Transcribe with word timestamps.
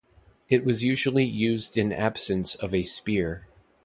It 0.49 0.65
was 0.65 0.83
usually 0.83 1.25
used 1.25 1.77
in 1.77 1.91
absence 1.93 2.55
of 2.55 2.73
a 2.73 2.81
spear. 2.81 3.47